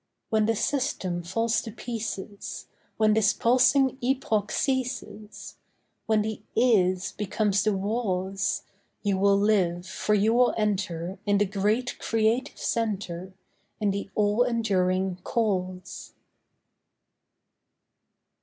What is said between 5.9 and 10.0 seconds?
When the is becomes the was, You will live,